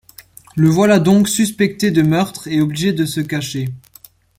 [0.55, 3.67] Le voilà donc suspecter de meurtre et obligé de se cacher.